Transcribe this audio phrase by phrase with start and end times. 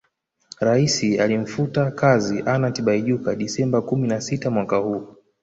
[0.59, 5.15] Rais alimfuta kazi Anna Tibaijuka Desemba kumi na sita mwaka huu